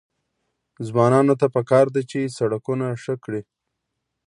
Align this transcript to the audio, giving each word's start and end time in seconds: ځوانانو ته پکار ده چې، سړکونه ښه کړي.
ځوانانو 0.87 1.33
ته 1.41 1.47
پکار 1.55 1.85
ده 1.95 2.01
چې، 2.09 2.33
سړکونه 2.37 2.85
ښه 3.03 3.15
کړي. 3.23 3.41